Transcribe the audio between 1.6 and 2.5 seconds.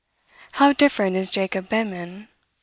Behmen!